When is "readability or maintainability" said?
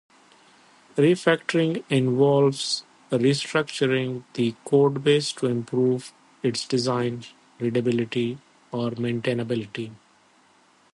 7.59-9.91